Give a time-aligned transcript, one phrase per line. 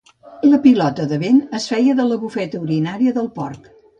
[0.51, 3.71] La pilota de vent es feia de la bufeta urinaria del porc.